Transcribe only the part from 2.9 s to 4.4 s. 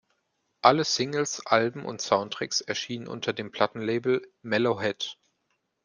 unter dem Plattenlabel